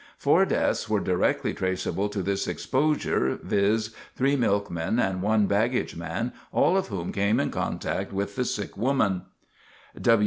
[0.17, 6.33] Four deaths were directly traceable to this exposure, viz.: three milkmen and one baggage man,
[6.51, 9.25] all of whom came in contact with the sick woman.